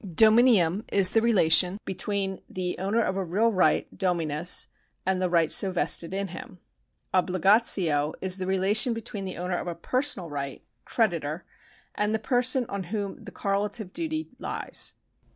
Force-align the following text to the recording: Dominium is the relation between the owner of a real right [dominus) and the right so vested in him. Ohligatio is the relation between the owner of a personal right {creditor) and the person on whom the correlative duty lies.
Dominium 0.03 0.83
is 0.91 1.11
the 1.11 1.21
relation 1.21 1.77
between 1.85 2.41
the 2.49 2.75
owner 2.79 3.03
of 3.03 3.15
a 3.17 3.23
real 3.23 3.51
right 3.51 3.87
[dominus) 3.95 4.67
and 5.05 5.21
the 5.21 5.29
right 5.29 5.51
so 5.51 5.69
vested 5.69 6.11
in 6.11 6.29
him. 6.29 6.57
Ohligatio 7.13 8.15
is 8.19 8.39
the 8.39 8.47
relation 8.47 8.95
between 8.95 9.25
the 9.25 9.37
owner 9.37 9.55
of 9.59 9.67
a 9.67 9.75
personal 9.75 10.27
right 10.27 10.63
{creditor) 10.85 11.45
and 11.93 12.15
the 12.15 12.17
person 12.17 12.65
on 12.67 12.85
whom 12.85 13.23
the 13.23 13.31
correlative 13.31 13.93
duty 13.93 14.31
lies. 14.39 14.93